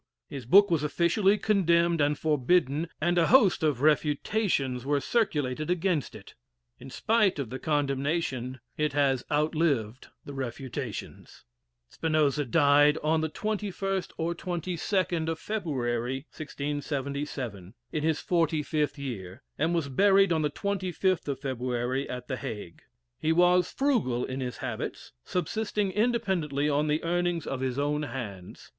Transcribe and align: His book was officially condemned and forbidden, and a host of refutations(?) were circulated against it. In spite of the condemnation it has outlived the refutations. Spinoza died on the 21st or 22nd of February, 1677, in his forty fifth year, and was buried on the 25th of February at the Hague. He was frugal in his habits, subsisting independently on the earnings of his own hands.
His 0.27 0.47
book 0.47 0.71
was 0.71 0.81
officially 0.81 1.37
condemned 1.37 2.01
and 2.01 2.17
forbidden, 2.17 2.89
and 2.99 3.19
a 3.19 3.27
host 3.27 3.61
of 3.61 3.81
refutations(?) 3.81 4.83
were 4.87 4.99
circulated 4.99 5.69
against 5.69 6.15
it. 6.15 6.33
In 6.79 6.89
spite 6.89 7.37
of 7.37 7.51
the 7.51 7.59
condemnation 7.59 8.59
it 8.77 8.93
has 8.93 9.23
outlived 9.31 10.07
the 10.25 10.33
refutations. 10.33 11.45
Spinoza 11.87 12.45
died 12.45 12.97
on 13.03 13.21
the 13.21 13.29
21st 13.29 14.09
or 14.17 14.33
22nd 14.33 15.29
of 15.29 15.37
February, 15.37 16.25
1677, 16.35 17.75
in 17.91 18.01
his 18.01 18.19
forty 18.21 18.63
fifth 18.63 18.97
year, 18.97 19.43
and 19.59 19.75
was 19.75 19.87
buried 19.87 20.33
on 20.33 20.41
the 20.41 20.49
25th 20.49 21.27
of 21.27 21.39
February 21.41 22.09
at 22.09 22.27
the 22.27 22.37
Hague. 22.37 22.81
He 23.19 23.31
was 23.31 23.71
frugal 23.71 24.25
in 24.25 24.39
his 24.39 24.57
habits, 24.57 25.11
subsisting 25.25 25.91
independently 25.91 26.67
on 26.67 26.87
the 26.87 27.03
earnings 27.03 27.45
of 27.45 27.59
his 27.59 27.77
own 27.77 28.01
hands. 28.01 28.69